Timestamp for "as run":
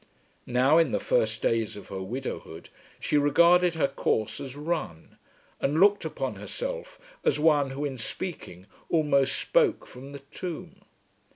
4.39-5.19